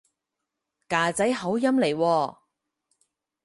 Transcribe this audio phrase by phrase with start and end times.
[0.89, 2.37] 㗎仔口音嚟喎